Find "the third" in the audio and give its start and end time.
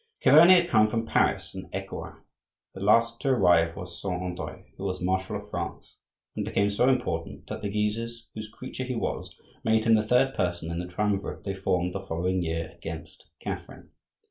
9.93-10.33